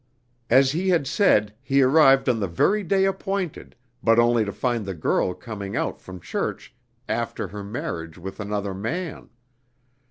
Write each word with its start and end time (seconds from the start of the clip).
As 0.49 0.71
he 0.71 0.89
had 0.89 1.05
said, 1.05 1.53
he 1.61 1.83
arrived 1.83 2.27
on 2.27 2.39
the 2.39 2.47
very 2.47 2.81
day 2.83 3.05
appointed, 3.05 3.75
but 4.01 4.17
only 4.17 4.43
to 4.43 4.51
find 4.51 4.83
the 4.83 4.95
girl 4.95 5.35
coming 5.35 5.75
out 5.77 6.01
from 6.01 6.19
church 6.19 6.73
after 7.07 7.47
her 7.49 7.63
marriage 7.63 8.17
with 8.17 8.39
another 8.39 8.73
man. 8.73 9.29